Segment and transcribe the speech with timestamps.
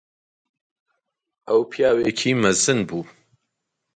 [1.47, 3.03] ئەو پیاوێکی مەزن بوو.